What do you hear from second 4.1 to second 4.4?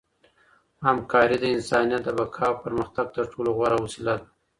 ده.